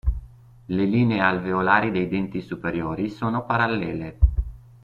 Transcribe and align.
Le 0.77 0.83
linee 0.85 1.19
alveolari 1.19 1.91
dei 1.91 2.07
denti 2.07 2.41
superiori 2.41 3.07
sono 3.11 3.45
parallele. 3.45 4.17